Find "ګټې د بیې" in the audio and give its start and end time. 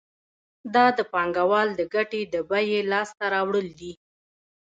1.93-2.79